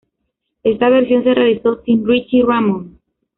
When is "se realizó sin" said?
1.23-2.03